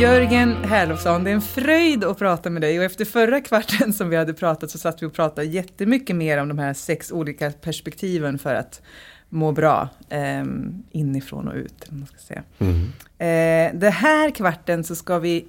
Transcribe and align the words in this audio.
Jörgen 0.00 0.64
Herlofsson, 0.64 1.24
det 1.24 1.30
är 1.30 1.34
en 1.34 1.40
fröjd 1.40 2.04
att 2.04 2.18
prata 2.18 2.50
med 2.50 2.62
dig 2.62 2.78
och 2.78 2.84
efter 2.84 3.04
förra 3.04 3.40
kvarten 3.40 3.92
som 3.92 4.08
vi 4.08 4.16
hade 4.16 4.34
pratat 4.34 4.70
så 4.70 4.78
satt 4.78 5.02
vi 5.02 5.06
och 5.06 5.12
pratade 5.12 5.46
jättemycket 5.46 6.16
mer 6.16 6.38
om 6.38 6.48
de 6.48 6.58
här 6.58 6.74
sex 6.74 7.12
olika 7.12 7.50
perspektiven 7.50 8.38
för 8.38 8.54
att 8.54 8.82
må 9.28 9.52
bra 9.52 9.88
eh, 10.08 10.44
inifrån 10.90 11.48
och 11.48 11.54
ut. 11.54 11.90
Man 11.90 12.06
ska 12.06 12.18
säga. 12.18 12.42
Mm. 12.58 12.92
Eh, 13.18 13.80
det 13.80 13.90
här 13.90 14.30
kvarten 14.30 14.84
så 14.84 14.94
ska 14.94 15.18
vi 15.18 15.46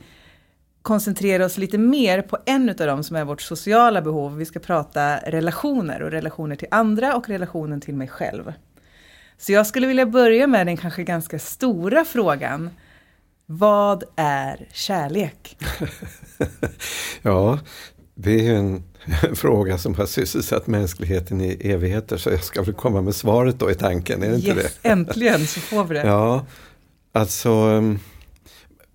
koncentrera 0.82 1.46
oss 1.46 1.58
lite 1.58 1.78
mer 1.78 2.22
på 2.22 2.38
en 2.46 2.70
av 2.70 2.76
dem 2.76 3.04
som 3.04 3.16
är 3.16 3.26
vårt 3.26 3.42
sociala 3.42 4.02
behov. 4.02 4.38
Vi 4.38 4.46
ska 4.46 4.60
prata 4.60 5.18
relationer 5.18 6.02
och 6.02 6.12
relationer 6.12 6.56
till 6.56 6.68
andra 6.72 7.16
och 7.16 7.30
relationen 7.30 7.82
till 7.82 7.96
mig 7.96 8.08
själv. 8.08 8.54
Så 9.38 9.52
jag 9.52 9.68
skulle 9.68 9.88
vilja 9.88 10.06
börja 10.06 10.48
med 10.48 10.68
den 10.68 10.78
kanske 10.78 11.04
ganska 11.04 11.40
stora 11.40 12.06
frågan. 12.06 12.70
Vad 13.52 14.04
är 14.16 14.68
kärlek? 14.74 15.58
ja, 17.22 17.60
det 18.16 18.48
är 18.48 18.54
en 18.54 18.84
fråga 19.36 19.78
som 19.78 19.96
har 19.96 20.06
sysselsatt 20.06 20.68
mänskligheten 20.68 21.42
i 21.42 21.58
evigheter 21.64 22.18
så 22.18 22.30
jag 22.30 22.44
ska 22.44 22.62
väl 22.62 22.74
komma 22.74 23.02
med 23.02 23.16
svaret 23.16 23.60
då 23.60 23.72
i 23.72 23.76
tanken, 23.76 24.24
är 24.24 24.30
det 24.30 24.36
inte 24.36 24.48
yes, 24.48 24.78
det? 24.82 24.90
Äntligen 24.90 25.48
så 25.48 25.60
får 25.60 25.84
vi 25.84 25.96
det. 25.96 26.08
Ja, 26.08 26.46
alltså 27.12 27.50
um, 27.50 28.00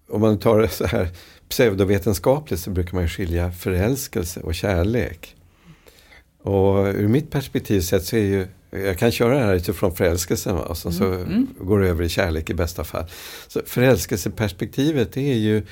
om 0.09 0.21
man 0.21 0.39
tar 0.39 0.59
det 0.59 0.69
så 0.69 0.87
här 0.87 1.09
pseudovetenskapligt 1.49 2.63
så 2.63 2.71
brukar 2.71 2.95
man 2.95 3.09
skilja 3.09 3.53
förälskelse 3.53 4.41
och 4.41 4.55
kärlek. 4.55 5.37
Och 6.43 6.87
ur 6.87 7.09
mitt 7.09 7.31
perspektiv 7.31 7.81
sett 7.81 8.05
så 8.05 8.17
är 8.17 8.21
ju 8.21 8.49
jag 8.75 8.99
kan 8.99 9.13
köra 9.13 9.35
det 9.35 9.45
här 9.45 9.55
utifrån 9.55 9.97
förälskelsen 9.97 10.57
och 10.57 10.77
så, 10.77 10.89
mm. 10.89 10.99
så 10.99 11.05
mm. 11.05 11.49
går 11.61 11.81
det 11.81 11.89
över 11.89 12.05
i 12.05 12.09
kärlek 12.09 12.51
i 12.51 12.55
bästa 12.55 12.85
fall. 12.85 13.05
Så 13.49 13.61
förälskelseperspektivet 13.67 15.17
är 15.17 15.35
ju 15.35 15.63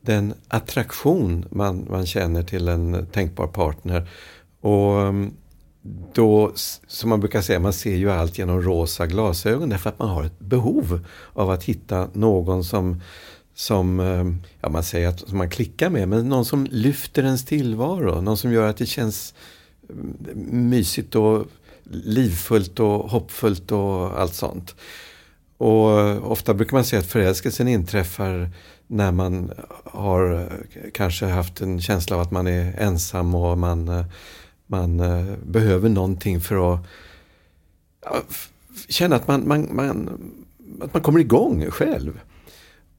den 0.00 0.34
attraktion 0.48 1.44
man, 1.50 1.86
man 1.90 2.06
känner 2.06 2.42
till 2.42 2.68
en 2.68 3.06
tänkbar 3.12 3.46
partner. 3.46 4.08
Och 4.60 4.96
um, 4.96 5.32
då, 6.14 6.52
som 6.86 7.10
man 7.10 7.20
brukar 7.20 7.40
säga, 7.40 7.60
man 7.60 7.72
ser 7.72 7.96
ju 7.96 8.10
allt 8.10 8.38
genom 8.38 8.62
rosa 8.62 9.06
glasögon 9.06 9.68
därför 9.68 9.90
att 9.90 9.98
man 9.98 10.08
har 10.08 10.24
ett 10.24 10.38
behov 10.38 11.06
av 11.32 11.50
att 11.50 11.64
hitta 11.64 12.08
någon 12.12 12.64
som 12.64 13.00
som, 13.54 14.00
um, 14.00 14.42
ja 14.60 14.68
man 14.68 14.82
säger 14.82 15.08
att 15.08 15.32
man 15.32 15.50
klickar 15.50 15.90
med, 15.90 16.08
men 16.08 16.28
någon 16.28 16.44
som 16.44 16.66
lyfter 16.70 17.22
ens 17.22 17.44
tillvaro. 17.44 18.20
Någon 18.20 18.36
som 18.36 18.52
gör 18.52 18.68
att 18.68 18.76
det 18.76 18.86
känns 18.86 19.34
mysigt 20.50 21.14
och 21.14 21.46
livfullt 21.90 22.80
och 22.80 23.10
hoppfullt 23.10 23.72
och 23.72 24.20
allt 24.20 24.34
sånt. 24.34 24.74
Och 25.58 26.30
ofta 26.32 26.54
brukar 26.54 26.76
man 26.76 26.84
säga 26.84 27.00
att 27.00 27.06
förälskelsen 27.06 27.68
inträffar 27.68 28.50
när 28.86 29.12
man 29.12 29.52
har 29.84 30.52
kanske 30.94 31.26
haft 31.26 31.60
en 31.60 31.80
känsla 31.80 32.16
av 32.16 32.22
att 32.22 32.30
man 32.30 32.46
är 32.46 32.74
ensam 32.78 33.34
och 33.34 33.58
man, 33.58 34.04
man 34.66 35.00
eh, 35.00 35.36
behöver 35.46 35.88
någonting 35.88 36.40
för 36.40 36.74
att 36.74 36.86
känna 38.88 39.16
att 39.16 39.28
man, 39.28 39.48
man, 39.48 39.68
man, 39.72 40.10
att 40.80 40.94
man 40.94 41.02
kommer 41.02 41.20
igång 41.20 41.70
själv. 41.70 42.20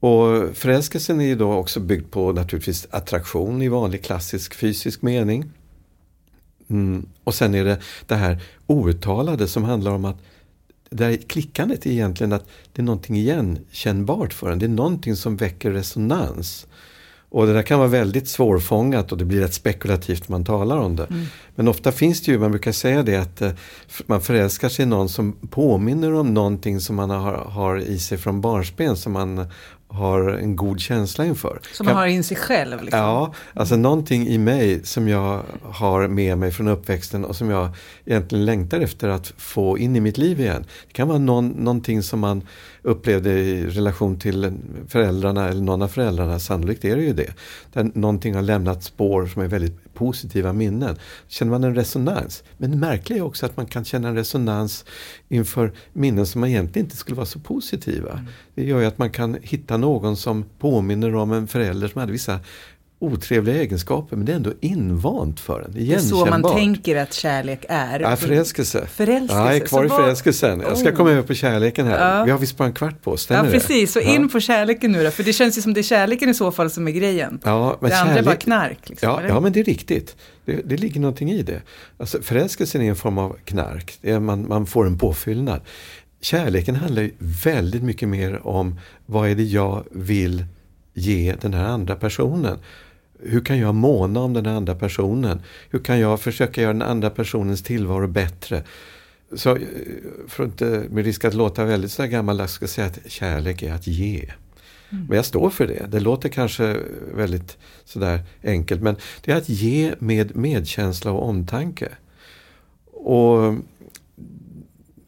Och 0.00 0.56
förälskelsen 0.56 1.20
är 1.20 1.24
ju 1.24 1.34
då 1.34 1.52
också 1.52 1.80
byggd 1.80 2.10
på 2.10 2.32
naturligtvis 2.32 2.86
attraktion 2.90 3.62
i 3.62 3.68
vanlig 3.68 4.04
klassisk 4.04 4.54
fysisk 4.54 5.02
mening. 5.02 5.50
Mm. 6.70 7.06
Och 7.24 7.34
sen 7.34 7.54
är 7.54 7.64
det 7.64 7.78
det 8.06 8.14
här 8.14 8.42
outtalade 8.66 9.48
som 9.48 9.64
handlar 9.64 9.90
om 9.90 10.04
att 10.04 10.16
det 10.90 11.04
här 11.04 11.16
klickandet 11.16 11.86
är 11.86 11.90
egentligen 11.90 12.32
att 12.32 12.48
det 12.72 12.82
är 12.82 12.84
någonting 12.84 13.16
igenkännbart 13.16 14.32
för 14.32 14.50
en. 14.50 14.58
Det 14.58 14.66
är 14.66 14.68
någonting 14.68 15.16
som 15.16 15.36
väcker 15.36 15.70
resonans. 15.70 16.66
Och 17.30 17.46
det 17.46 17.52
där 17.52 17.62
kan 17.62 17.78
vara 17.78 17.88
väldigt 17.88 18.28
svårfångat 18.28 19.12
och 19.12 19.18
det 19.18 19.24
blir 19.24 19.40
rätt 19.40 19.54
spekulativt 19.54 20.28
man 20.28 20.44
talar 20.44 20.76
om 20.76 20.96
det. 20.96 21.04
Mm. 21.04 21.26
Men 21.54 21.68
ofta 21.68 21.92
finns 21.92 22.22
det 22.22 22.32
ju, 22.32 22.38
man 22.38 22.50
brukar 22.50 22.72
säga 22.72 23.02
det 23.02 23.16
att 23.16 23.42
eh, 23.42 23.52
man 24.06 24.20
förälskar 24.20 24.68
sig 24.68 24.82
i 24.82 24.86
någon 24.86 25.08
som 25.08 25.32
påminner 25.32 26.12
om 26.12 26.34
någonting 26.34 26.80
som 26.80 26.96
man 26.96 27.10
har, 27.10 27.32
har 27.32 27.78
i 27.78 27.98
sig 27.98 28.18
från 28.18 28.40
barnsben 28.40 28.96
som 28.96 29.12
man 29.12 29.46
har 29.90 30.28
en 30.28 30.56
god 30.56 30.80
känsla 30.80 31.26
inför. 31.26 31.60
Som 31.72 31.86
man 31.86 31.94
kan, 31.94 32.00
har 32.00 32.06
in 32.06 32.24
sig 32.24 32.36
själv? 32.36 32.82
Liksom. 32.82 33.00
Ja, 33.00 33.34
alltså 33.54 33.74
mm. 33.74 33.82
någonting 33.82 34.26
i 34.26 34.38
mig 34.38 34.84
som 34.84 35.08
jag 35.08 35.42
har 35.62 36.08
med 36.08 36.38
mig 36.38 36.52
från 36.52 36.68
uppväxten 36.68 37.24
och 37.24 37.36
som 37.36 37.50
jag 37.50 37.68
egentligen 38.04 38.44
längtar 38.44 38.80
efter 38.80 39.08
att 39.08 39.32
få 39.36 39.78
in 39.78 39.96
i 39.96 40.00
mitt 40.00 40.18
liv 40.18 40.40
igen. 40.40 40.64
Det 40.86 40.92
kan 40.92 41.08
vara 41.08 41.18
någon, 41.18 41.48
någonting 41.48 42.02
som 42.02 42.20
man 42.20 42.42
upplevde 42.82 43.30
i 43.30 43.66
relation 43.66 44.18
till 44.18 44.52
föräldrarna 44.88 45.48
eller 45.48 45.62
någon 45.62 45.82
av 45.82 45.88
föräldrarna, 45.88 46.38
sannolikt 46.38 46.84
är 46.84 46.96
det 46.96 47.02
ju 47.02 47.12
det. 47.12 47.34
Där 47.72 47.90
någonting 47.94 48.34
har 48.34 48.42
lämnat 48.42 48.82
spår 48.82 49.26
som 49.26 49.42
är 49.42 49.48
väldigt 49.48 49.89
positiva 49.94 50.52
minnen. 50.52 50.96
Känner 51.28 51.50
man 51.50 51.64
en 51.64 51.74
resonans. 51.74 52.44
Men 52.58 52.70
det 52.70 52.76
märkliga 52.76 53.18
är 53.18 53.22
också 53.22 53.46
att 53.46 53.56
man 53.56 53.66
kan 53.66 53.84
känna 53.84 54.08
en 54.08 54.14
resonans 54.14 54.84
inför 55.28 55.72
minnen 55.92 56.26
som 56.26 56.44
egentligen 56.44 56.86
inte 56.86 56.96
skulle 56.96 57.16
vara 57.16 57.26
så 57.26 57.38
positiva. 57.38 58.12
Mm. 58.12 58.24
Det 58.54 58.64
gör 58.64 58.80
ju 58.80 58.86
att 58.86 58.98
man 58.98 59.10
kan 59.10 59.36
hitta 59.42 59.76
någon 59.76 60.16
som 60.16 60.44
påminner 60.58 61.14
om 61.14 61.32
en 61.32 61.48
förälder 61.48 61.88
som 61.88 62.00
hade 62.00 62.12
vissa 62.12 62.40
otrevliga 63.02 63.56
egenskaper 63.56 64.16
men 64.16 64.26
det 64.26 64.32
är 64.32 64.36
ändå 64.36 64.52
invant 64.60 65.40
för 65.40 65.62
en. 65.62 65.72
Det 65.72 65.94
är 65.94 65.98
så 65.98 66.26
man 66.26 66.42
tänker 66.42 66.96
att 66.96 67.12
kärlek 67.12 67.64
är. 67.68 68.00
Ja, 68.00 68.16
förälskelse. 68.16 68.86
förälskelse. 68.86 69.34
Ja, 69.40 69.46
jag 69.46 69.56
är 69.56 69.66
kvar 69.66 69.88
så 69.88 69.94
i 69.94 69.98
förälskelsen. 69.98 70.60
Jag 70.60 70.78
ska 70.78 70.90
oh. 70.90 70.94
komma 70.94 71.10
över 71.10 71.22
på 71.22 71.34
kärleken 71.34 71.86
här. 71.86 72.18
Ja. 72.18 72.24
Vi 72.24 72.30
har 72.30 72.38
visst 72.38 72.56
bara 72.56 72.68
en 72.68 72.74
kvart 72.74 73.02
på 73.02 73.10
oss, 73.10 73.30
Ja, 73.30 73.42
precis. 73.50 73.92
Så 73.92 74.00
in 74.00 74.28
på 74.28 74.40
kärleken 74.40 74.92
nu 74.92 75.04
då. 75.04 75.10
För 75.10 75.22
det 75.22 75.32
känns 75.32 75.58
ju 75.58 75.62
som 75.62 75.74
det 75.74 75.80
är 75.80 75.82
kärleken 75.82 76.28
i 76.28 76.34
så 76.34 76.52
fall 76.52 76.70
som 76.70 76.88
är 76.88 76.92
grejen. 76.92 77.40
Ja, 77.44 77.78
men 77.80 77.90
det 77.90 77.96
kärlek... 77.96 78.08
andra 78.08 78.20
är 78.20 78.24
bara 78.24 78.36
knark. 78.36 78.88
Liksom, 78.88 79.08
ja, 79.08 79.22
ja, 79.28 79.40
men 79.40 79.52
det 79.52 79.60
är 79.60 79.64
riktigt. 79.64 80.16
Det, 80.44 80.60
det 80.64 80.76
ligger 80.76 81.00
någonting 81.00 81.30
i 81.30 81.42
det. 81.42 81.62
Alltså, 81.98 82.22
förälskelsen 82.22 82.82
är 82.82 82.88
en 82.88 82.96
form 82.96 83.18
av 83.18 83.36
knark. 83.44 83.98
Man, 84.20 84.48
man 84.48 84.66
får 84.66 84.86
en 84.86 84.98
påfyllnad. 84.98 85.60
Kärleken 86.20 86.76
handlar 86.76 87.02
ju 87.02 87.10
väldigt 87.18 87.82
mycket 87.82 88.08
mer 88.08 88.46
om 88.46 88.80
vad 89.06 89.28
är 89.28 89.34
det 89.34 89.42
jag 89.42 89.84
vill 89.90 90.44
ge 90.94 91.34
den 91.40 91.54
här 91.54 91.64
andra 91.64 91.96
personen 91.96 92.58
hur 93.22 93.40
kan 93.40 93.58
jag 93.58 93.74
måna 93.74 94.20
om 94.20 94.32
den 94.32 94.46
andra 94.46 94.74
personen? 94.74 95.42
Hur 95.70 95.78
kan 95.78 96.00
jag 96.00 96.20
försöka 96.20 96.62
göra 96.62 96.72
den 96.72 96.82
andra 96.82 97.10
personens 97.10 97.62
tillvaro 97.62 98.06
bättre? 98.06 98.62
Så 99.32 99.56
eh, 99.56 99.62
för 100.28 100.44
att 100.44 100.50
inte 100.50 100.84
med 100.90 101.04
risk 101.04 101.24
att 101.24 101.34
låta 101.34 101.64
väldigt 101.64 101.92
så 101.92 102.06
gammaldags 102.06 102.52
ska 102.52 102.62
jag 102.62 102.70
säga 102.70 102.86
att 102.86 103.10
kärlek 103.10 103.62
är 103.62 103.72
att 103.72 103.86
ge. 103.86 104.32
Mm. 104.90 105.06
Men 105.06 105.16
jag 105.16 105.24
står 105.24 105.50
för 105.50 105.66
det. 105.66 105.86
Det 105.88 106.00
låter 106.00 106.28
kanske 106.28 106.76
väldigt 107.14 107.58
sådär 107.84 108.20
enkelt 108.44 108.82
men 108.82 108.96
det 109.24 109.32
är 109.32 109.36
att 109.36 109.48
ge 109.48 109.94
med 109.98 110.36
medkänsla 110.36 111.12
och 111.12 111.28
omtanke. 111.28 111.88
Och 112.92 113.54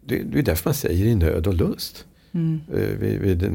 det, 0.04 0.22
det 0.22 0.38
är 0.38 0.42
därför 0.42 0.68
man 0.68 0.74
säger 0.74 1.06
i 1.06 1.14
nöd 1.14 1.46
och 1.46 1.54
lust. 1.54 2.06
Mm. 2.34 2.60
Vid, 2.98 3.20
vid 3.20 3.52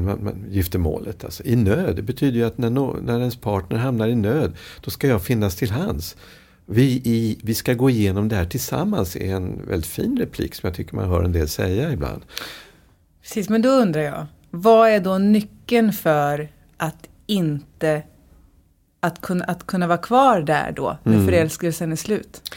giftermålet. 0.50 1.24
Alltså, 1.24 1.44
I 1.44 1.56
nöd, 1.56 1.96
det 1.96 2.02
betyder 2.02 2.38
ju 2.38 2.44
att 2.44 2.58
när, 2.58 2.70
no, 2.70 2.98
när 3.02 3.18
ens 3.18 3.36
partner 3.36 3.78
hamnar 3.78 4.08
i 4.08 4.14
nöd, 4.14 4.56
då 4.80 4.90
ska 4.90 5.06
jag 5.08 5.22
finnas 5.22 5.56
till 5.56 5.70
hands. 5.70 6.16
Vi, 6.66 7.02
i, 7.04 7.38
vi 7.42 7.54
ska 7.54 7.74
gå 7.74 7.90
igenom 7.90 8.28
det 8.28 8.36
här 8.36 8.44
tillsammans 8.44 9.16
är 9.16 9.34
en 9.34 9.66
väldigt 9.68 9.90
fin 9.90 10.18
replik 10.18 10.54
som 10.54 10.66
jag 10.66 10.76
tycker 10.76 10.96
man 10.96 11.08
hör 11.08 11.24
en 11.24 11.32
del 11.32 11.48
säga 11.48 11.92
ibland. 11.92 12.22
Precis, 13.22 13.48
men 13.48 13.62
då 13.62 13.68
undrar 13.68 14.00
jag, 14.00 14.26
vad 14.50 14.90
är 14.90 15.00
då 15.00 15.18
nyckeln 15.18 15.92
för 15.92 16.48
att 16.76 17.08
inte 17.26 18.02
att 19.00 19.20
kunna, 19.20 19.44
att 19.44 19.66
kunna 19.66 19.86
vara 19.86 19.98
kvar 19.98 20.40
där 20.40 20.72
då, 20.72 20.98
när 21.02 21.12
mm. 21.12 21.26
förälskelsen 21.26 21.92
är 21.92 21.96
slut? 21.96 22.50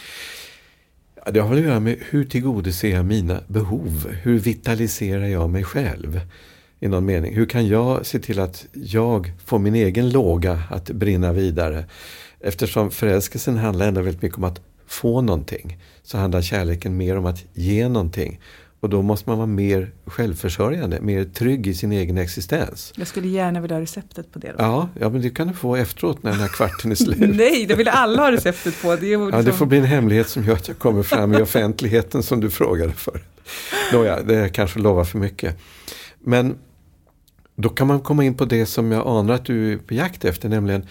Det 1.25 1.39
har 1.39 1.55
att 1.55 1.61
göra 1.61 1.79
med 1.79 1.97
hur 2.09 2.25
tillgodoser 2.25 2.89
jag 2.89 3.05
mina 3.05 3.39
behov? 3.47 4.07
Hur 4.21 4.39
vitaliserar 4.39 5.25
jag 5.25 5.49
mig 5.49 5.63
själv? 5.63 6.21
I 6.79 6.87
någon 6.87 7.05
mening. 7.05 7.35
Hur 7.35 7.45
kan 7.45 7.67
jag 7.67 8.05
se 8.05 8.19
till 8.19 8.39
att 8.39 8.65
jag 8.73 9.31
får 9.45 9.59
min 9.59 9.75
egen 9.75 10.09
låga 10.09 10.63
att 10.69 10.89
brinna 10.89 11.33
vidare? 11.33 11.85
Eftersom 12.39 12.91
förälskelsen 12.91 13.57
handlar 13.57 13.87
ändå 13.87 14.01
väldigt 14.01 14.21
mycket 14.21 14.37
om 14.37 14.43
att 14.43 14.61
få 14.87 15.21
någonting. 15.21 15.77
Så 16.03 16.17
handlar 16.17 16.41
kärleken 16.41 16.97
mer 16.97 17.17
om 17.17 17.25
att 17.25 17.43
ge 17.53 17.87
någonting. 17.87 18.39
Och 18.81 18.89
då 18.89 19.01
måste 19.01 19.29
man 19.29 19.37
vara 19.37 19.47
mer 19.47 19.91
självförsörjande, 20.05 21.01
mer 21.01 21.25
trygg 21.25 21.67
i 21.67 21.73
sin 21.73 21.91
egen 21.91 22.17
existens. 22.17 22.93
Jag 22.95 23.07
skulle 23.07 23.27
gärna 23.27 23.61
vilja 23.61 23.75
ha 23.75 23.81
receptet 23.81 24.31
på 24.31 24.39
det. 24.39 24.47
Då. 24.47 24.55
Ja, 24.57 24.89
ja, 24.99 25.09
men 25.09 25.21
det 25.21 25.29
kan 25.29 25.47
du 25.47 25.53
få 25.53 25.75
efteråt 25.75 26.23
när 26.23 26.31
den 26.31 26.39
här 26.39 26.47
kvarten 26.47 26.91
är 26.91 26.95
slut. 27.05 27.35
Nej, 27.35 27.65
det 27.65 27.75
vill 27.75 27.87
alla 27.87 28.21
ha 28.21 28.31
receptet 28.31 28.81
på. 28.81 28.95
Det, 28.95 29.13
är 29.13 29.17
liksom... 29.17 29.29
ja, 29.33 29.41
det 29.41 29.53
får 29.53 29.65
bli 29.65 29.77
en 29.77 29.83
hemlighet 29.83 30.29
som 30.29 30.43
gör 30.43 30.53
att 30.53 30.67
jag 30.67 30.79
kommer 30.79 31.03
fram 31.03 31.33
i 31.33 31.41
offentligheten 31.41 32.23
som 32.23 32.39
du 32.39 32.49
frågade 32.49 32.93
för. 32.93 33.21
Nåja, 33.93 34.23
det 34.23 34.49
kanske 34.49 34.79
lovar 34.79 35.03
för 35.03 35.17
mycket. 35.17 35.57
Men 36.19 36.55
då 37.55 37.69
kan 37.69 37.87
man 37.87 37.99
komma 37.99 38.23
in 38.23 38.37
på 38.37 38.45
det 38.45 38.65
som 38.65 38.91
jag 38.91 39.07
anar 39.07 39.33
att 39.33 39.45
du 39.45 39.73
är 39.73 39.77
på 39.77 39.93
jakt 39.93 40.25
efter, 40.25 40.49
nämligen 40.49 40.87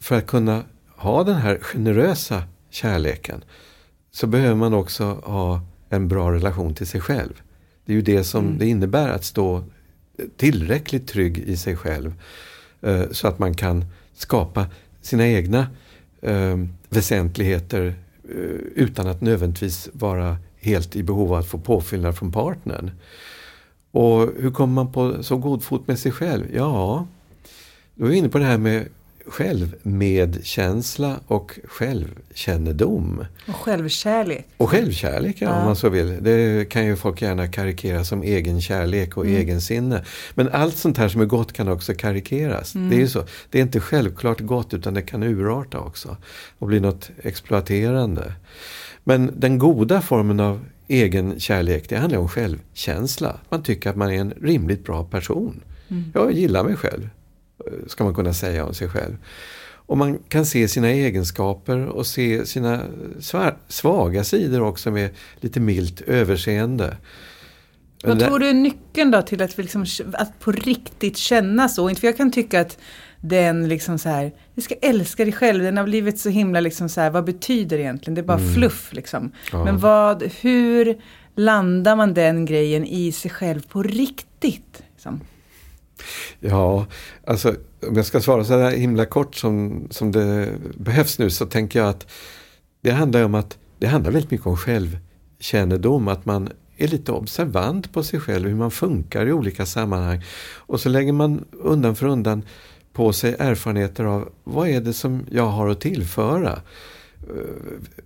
för 0.00 0.16
att 0.16 0.26
kunna 0.26 0.62
ha 0.96 1.24
den 1.24 1.36
här 1.36 1.58
generösa 1.62 2.42
kärleken 2.70 3.44
så 4.12 4.26
behöver 4.26 4.54
man 4.54 4.74
också 4.74 5.04
ha 5.04 5.60
en 5.90 6.08
bra 6.08 6.32
relation 6.32 6.74
till 6.74 6.86
sig 6.86 7.00
själv. 7.00 7.42
Det 7.84 7.92
är 7.92 7.96
ju 7.96 8.02
det 8.02 8.24
som 8.24 8.44
mm. 8.44 8.58
det 8.58 8.66
innebär 8.66 9.08
att 9.08 9.24
stå 9.24 9.64
tillräckligt 10.36 11.08
trygg 11.08 11.38
i 11.38 11.56
sig 11.56 11.76
själv. 11.76 12.14
Eh, 12.80 13.10
så 13.10 13.28
att 13.28 13.38
man 13.38 13.54
kan 13.54 13.84
skapa 14.14 14.66
sina 15.02 15.28
egna 15.28 15.66
eh, 16.22 16.58
väsentligheter 16.88 17.94
eh, 18.24 18.60
utan 18.74 19.06
att 19.06 19.20
nödvändigtvis 19.20 19.88
vara 19.92 20.36
helt 20.60 20.96
i 20.96 21.02
behov 21.02 21.32
av 21.32 21.38
att 21.38 21.46
få 21.46 21.58
påfyllnad 21.58 22.16
från 22.16 22.32
partnern. 22.32 22.90
Och 23.90 24.28
hur 24.38 24.50
kommer 24.50 24.74
man 24.74 24.92
på 24.92 25.22
så 25.22 25.36
god 25.36 25.62
fot 25.62 25.86
med 25.86 25.98
sig 25.98 26.12
själv? 26.12 26.44
Ja, 26.54 27.06
då 27.94 28.04
är 28.04 28.10
vi 28.10 28.16
inne 28.16 28.28
på 28.28 28.38
det 28.38 28.44
här 28.44 28.58
med 28.58 28.86
självmedkänsla 29.26 31.20
och 31.26 31.58
självkännedom. 31.64 33.24
Och 33.48 33.54
självkärlek. 33.54 34.46
Och 34.56 34.70
självkärlek, 34.70 35.36
ja, 35.38 35.48
ja, 35.48 35.58
om 35.58 35.64
man 35.64 35.76
så 35.76 35.88
vill. 35.88 36.18
Det 36.20 36.68
kan 36.70 36.86
ju 36.86 36.96
folk 36.96 37.22
gärna 37.22 37.48
karikera 37.48 38.04
som 38.04 38.22
egen 38.22 38.60
kärlek 38.60 39.16
och 39.16 39.24
mm. 39.24 39.36
egensinne. 39.36 40.04
Men 40.34 40.48
allt 40.48 40.76
sånt 40.76 40.98
här 40.98 41.08
som 41.08 41.20
är 41.20 41.24
gott 41.24 41.52
kan 41.52 41.68
också 41.68 41.94
karikeras. 41.94 42.74
Mm. 42.74 42.90
Det 42.90 42.96
är 42.96 43.00
ju 43.00 43.08
så. 43.08 43.24
Det 43.50 43.58
är 43.58 43.62
inte 43.62 43.80
självklart 43.80 44.40
gott 44.40 44.74
utan 44.74 44.94
det 44.94 45.02
kan 45.02 45.22
urarta 45.22 45.78
också. 45.78 46.16
Och 46.58 46.66
bli 46.66 46.80
något 46.80 47.10
exploaterande. 47.22 48.32
Men 49.04 49.32
den 49.36 49.58
goda 49.58 50.00
formen 50.00 50.40
av 50.40 50.64
egen 50.88 51.40
kärlek, 51.40 51.88
det 51.88 51.96
handlar 51.96 52.18
om 52.18 52.28
självkänsla. 52.28 53.40
Man 53.48 53.62
tycker 53.62 53.90
att 53.90 53.96
man 53.96 54.10
är 54.10 54.20
en 54.20 54.34
rimligt 54.42 54.84
bra 54.84 55.04
person. 55.04 55.60
Mm. 55.88 56.04
Jag 56.14 56.32
gillar 56.32 56.64
mig 56.64 56.76
själv 56.76 57.08
ska 57.86 58.04
man 58.04 58.14
kunna 58.14 58.34
säga 58.34 58.64
om 58.64 58.74
sig 58.74 58.88
själv. 58.88 59.16
Och 59.90 59.98
man 59.98 60.18
kan 60.28 60.46
se 60.46 60.68
sina 60.68 60.88
egenskaper 60.88 61.86
och 61.86 62.06
se 62.06 62.46
sina 62.46 62.80
svaga 63.68 64.24
sidor 64.24 64.62
också 64.62 64.90
med 64.90 65.10
lite 65.40 65.60
milt 65.60 66.00
överseende. 66.00 66.96
Vad 68.04 68.20
tror 68.20 68.38
du 68.38 68.48
är 68.48 68.54
nyckeln 68.54 69.10
då 69.10 69.22
till 69.22 69.42
att, 69.42 69.58
liksom, 69.58 69.86
att 70.12 70.40
på 70.40 70.52
riktigt 70.52 71.16
känna 71.16 71.68
så? 71.68 71.94
För 71.94 72.06
jag 72.06 72.16
kan 72.16 72.32
tycka 72.32 72.60
att 72.60 72.78
den 73.20 73.68
liksom 73.68 73.98
så 73.98 74.08
här, 74.08 74.32
du 74.54 74.60
ska 74.60 74.74
älska 74.74 75.24
dig 75.24 75.32
själv, 75.32 75.62
den 75.62 75.76
har 75.76 75.84
blivit 75.84 76.18
så 76.18 76.28
himla 76.28 76.60
liksom 76.60 76.88
så 76.88 77.00
här, 77.00 77.10
vad 77.10 77.24
betyder 77.24 77.76
det 77.76 77.82
egentligen? 77.82 78.14
Det 78.14 78.20
är 78.20 78.24
bara 78.26 78.38
mm. 78.38 78.54
fluff 78.54 78.92
liksom. 78.92 79.32
Ja. 79.52 79.64
Men 79.64 79.78
vad, 79.78 80.22
hur 80.40 81.02
landar 81.34 81.96
man 81.96 82.14
den 82.14 82.44
grejen 82.44 82.84
i 82.84 83.12
sig 83.12 83.30
själv 83.30 83.60
på 83.68 83.82
riktigt? 83.82 84.82
Liksom? 84.92 85.20
Ja, 86.40 86.86
alltså 87.24 87.54
om 87.88 87.96
jag 87.96 88.06
ska 88.06 88.20
svara 88.20 88.44
så 88.44 88.58
här 88.58 88.70
himla 88.70 89.06
kort 89.06 89.34
som, 89.34 89.86
som 89.90 90.12
det 90.12 90.48
behövs 90.76 91.18
nu 91.18 91.30
så 91.30 91.46
tänker 91.46 91.78
jag 91.78 91.88
att 91.88 92.06
det 92.80 92.90
handlar 92.90 93.24
om 93.24 93.34
att 93.34 93.58
det 93.78 93.86
handlar 93.86 94.10
väldigt 94.10 94.30
mycket 94.30 94.46
om 94.46 94.56
självkännedom, 94.56 96.08
att 96.08 96.26
man 96.26 96.48
är 96.76 96.88
lite 96.88 97.12
observant 97.12 97.92
på 97.92 98.02
sig 98.02 98.20
själv, 98.20 98.48
hur 98.48 98.56
man 98.56 98.70
funkar 98.70 99.26
i 99.26 99.32
olika 99.32 99.66
sammanhang. 99.66 100.24
Och 100.56 100.80
så 100.80 100.88
lägger 100.88 101.12
man 101.12 101.44
undan 101.52 101.96
för 101.96 102.06
undan 102.06 102.42
på 102.92 103.12
sig 103.12 103.36
erfarenheter 103.38 104.04
av 104.04 104.28
vad 104.44 104.68
är 104.68 104.80
det 104.80 104.92
som 104.92 105.26
jag 105.30 105.46
har 105.46 105.68
att 105.68 105.80
tillföra? 105.80 106.60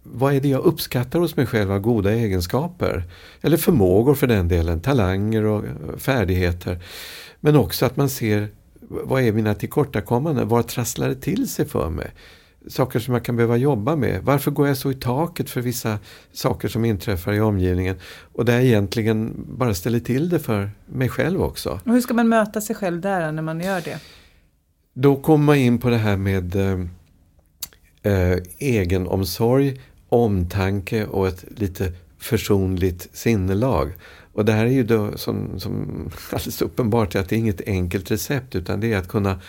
Vad 0.03 0.35
är 0.35 0.41
det 0.41 0.49
jag 0.49 0.65
uppskattar 0.65 1.19
hos 1.19 1.37
mig 1.37 1.47
själv 1.47 1.73
av 1.73 1.79
goda 1.79 2.13
egenskaper? 2.13 3.05
Eller 3.41 3.57
förmågor 3.57 4.15
för 4.15 4.27
den 4.27 4.49
delen, 4.49 4.81
talanger 4.81 5.45
och 5.45 5.65
färdigheter. 5.99 6.83
Men 7.41 7.57
också 7.57 7.87
att 7.87 7.97
man 7.97 8.09
ser 8.09 8.49
vad 8.89 9.23
är 9.23 9.33
mina 9.33 9.55
tillkortakommanden? 9.55 10.49
Var 10.49 10.63
trasslar 10.63 11.09
det 11.09 11.15
till 11.15 11.49
sig 11.49 11.67
för 11.67 11.91
mig? 11.91 12.11
Saker 12.69 12.99
som 12.99 13.15
jag 13.15 13.25
kan 13.25 13.37
behöva 13.37 13.57
jobba 13.57 13.97
med. 13.97 14.23
Varför 14.23 14.51
går 14.51 14.69
jag 14.69 14.77
så 14.77 14.91
i 14.91 14.95
taket 14.95 15.51
för 15.51 15.61
vissa 15.61 15.99
saker 16.33 16.69
som 16.69 16.85
inträffar 16.85 17.33
i 17.33 17.41
omgivningen? 17.41 17.97
Och 18.33 18.45
där 18.45 18.55
jag 18.55 18.65
egentligen 18.65 19.45
bara 19.49 19.75
ställer 19.75 20.01
till 20.01 20.29
det 20.29 20.39
för 20.39 20.71
mig 20.87 21.09
själv 21.09 21.43
också. 21.43 21.81
Och 21.85 21.93
hur 21.93 22.01
ska 22.01 22.15
man 22.15 22.29
möta 22.29 22.61
sig 22.61 22.77
själv 22.77 23.01
där 23.01 23.33
när 23.33 23.43
man 23.43 23.61
gör 23.61 23.81
det? 23.81 23.99
Då 24.95 25.17
kommer 25.17 25.45
man 25.45 25.57
in 25.57 25.79
på 25.79 25.91
det 25.91 25.97
här 25.97 26.17
med 26.17 26.57
eh, 26.57 26.87
eh, 28.05 28.39
egenomsorg, 28.59 29.81
omtanke 30.09 31.07
och 31.07 31.29
ett 31.29 31.45
lite 31.57 31.93
försonligt 32.19 33.09
sinnelag. 33.13 33.93
Och 34.33 34.45
det 34.45 34.53
här 34.53 34.67
är 34.67 34.71
ju 34.71 34.83
då 34.83 35.17
som, 35.17 35.61
som 35.61 36.11
alldeles 36.31 36.63
uppenbart 36.63 37.15
att 37.15 37.29
det 37.29 37.37
är 37.37 37.39
inget 37.39 37.69
enkelt 37.69 38.11
recept 38.11 38.55
utan 38.55 38.81
det 38.81 38.93
är 38.93 38.99
att 38.99 39.09
kunna 39.09 39.41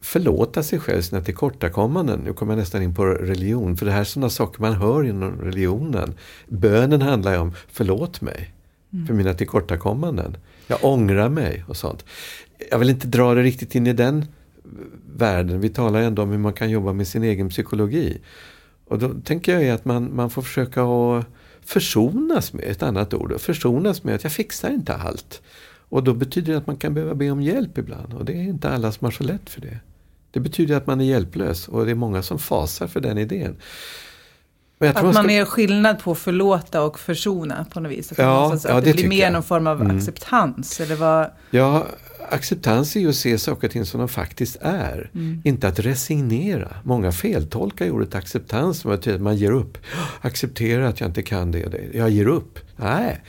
förlåta 0.00 0.62
sig 0.62 0.78
själv 0.78 1.02
sina 1.02 1.20
tillkortakommanden. 1.20 2.20
Nu 2.20 2.32
kommer 2.32 2.52
jag 2.52 2.58
nästan 2.58 2.82
in 2.82 2.94
på 2.94 3.04
religion, 3.04 3.76
för 3.76 3.86
det 3.86 3.92
här 3.92 4.00
är 4.00 4.04
sådana 4.04 4.30
saker 4.30 4.60
man 4.60 4.72
hör 4.72 5.04
inom 5.04 5.40
religionen. 5.40 6.14
Bönen 6.48 7.02
handlar 7.02 7.32
ju 7.32 7.38
om 7.38 7.52
förlåt 7.68 8.20
mig 8.20 8.54
mm. 8.92 9.06
för 9.06 9.14
mina 9.14 9.34
tillkortakommanden. 9.34 10.36
Jag 10.66 10.78
ångrar 10.82 11.28
mig 11.28 11.64
och 11.68 11.76
sånt. 11.76 12.04
Jag 12.70 12.78
vill 12.78 12.90
inte 12.90 13.06
dra 13.06 13.34
det 13.34 13.42
riktigt 13.42 13.74
in 13.74 13.86
i 13.86 13.92
den 13.92 14.26
världen. 15.16 15.60
Vi 15.60 15.68
talar 15.68 16.00
ändå 16.00 16.22
om 16.22 16.30
hur 16.30 16.38
man 16.38 16.52
kan 16.52 16.70
jobba 16.70 16.92
med 16.92 17.08
sin 17.08 17.22
egen 17.22 17.48
psykologi. 17.48 18.20
Och 18.84 18.98
då 18.98 19.14
tänker 19.24 19.58
jag 19.58 19.74
att 19.74 19.84
man, 19.84 20.16
man 20.16 20.30
får 20.30 20.42
försöka 20.42 20.82
att 20.82 21.26
försonas 21.64 22.52
med, 22.52 22.64
ett 22.64 22.82
annat 22.82 23.14
ord, 23.14 23.40
försonas 23.40 24.04
med 24.04 24.14
att 24.14 24.22
jag 24.22 24.32
fixar 24.32 24.70
inte 24.70 24.94
allt. 24.94 25.42
Och 25.88 26.04
då 26.04 26.14
betyder 26.14 26.52
det 26.52 26.58
att 26.58 26.66
man 26.66 26.76
kan 26.76 26.94
behöva 26.94 27.14
be 27.14 27.30
om 27.30 27.42
hjälp 27.42 27.78
ibland 27.78 28.14
och 28.14 28.24
det 28.24 28.32
är 28.32 28.42
inte 28.42 28.70
alla 28.70 28.92
som 28.92 29.04
har 29.04 29.12
så 29.12 29.24
lätt 29.24 29.50
för 29.50 29.60
det. 29.60 29.78
Det 30.30 30.40
betyder 30.40 30.76
att 30.76 30.86
man 30.86 31.00
är 31.00 31.04
hjälplös 31.04 31.68
och 31.68 31.84
det 31.84 31.90
är 31.90 31.94
många 31.94 32.22
som 32.22 32.38
fasar 32.38 32.86
för 32.86 33.00
den 33.00 33.18
idén. 33.18 33.56
att 34.78 35.02
man, 35.02 35.14
ska... 35.14 35.30
är 35.30 35.44
skillnad 35.44 36.02
på 36.02 36.14
förlåta 36.14 36.82
och 36.82 36.98
försona 36.98 37.66
på 37.72 37.80
något 37.80 37.92
vis? 37.92 38.12
Att 38.12 38.18
ja, 38.18 38.48
man, 38.48 38.60
ja, 38.64 38.74
det, 38.74 38.80
det 38.80 38.92
blir 38.92 39.08
mer 39.08 39.22
jag. 39.22 39.32
någon 39.32 39.42
form 39.42 39.66
av 39.66 39.80
mm. 39.80 39.96
acceptans? 39.96 40.80
Eller 40.80 40.96
vad... 40.96 41.30
Ja, 41.50 41.86
acceptans 42.32 42.96
är 42.96 43.00
ju 43.00 43.08
att 43.08 43.16
se 43.16 43.38
saker 43.38 43.68
och 43.68 43.72
ting 43.72 43.84
som 43.84 44.00
de 44.00 44.08
faktiskt 44.08 44.56
är. 44.60 45.10
Mm. 45.14 45.42
Inte 45.44 45.68
att 45.68 45.78
resignera. 45.78 46.76
Många 46.84 47.12
feltolkar 47.12 47.90
ordet 47.90 48.14
acceptans 48.14 48.78
som 48.78 48.90
att 48.90 49.20
man 49.20 49.36
ger 49.36 49.52
upp. 49.52 49.78
Acceptera 50.20 50.88
att 50.88 51.00
jag 51.00 51.08
inte 51.08 51.22
kan 51.22 51.50
det 51.50 51.64
och 51.64 51.70
det. 51.70 51.88
Jag 51.92 52.10
ger 52.10 52.26
upp. 52.26 52.58
Nej. 52.76 53.20